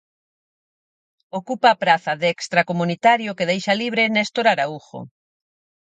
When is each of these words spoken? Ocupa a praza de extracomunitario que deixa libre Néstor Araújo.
Ocupa 1.39 1.67
a 1.71 1.79
praza 1.83 2.13
de 2.21 2.27
extracomunitario 2.35 3.35
que 3.37 3.49
deixa 3.51 3.73
libre 3.81 4.03
Néstor 4.15 4.45
Araújo. 4.49 4.99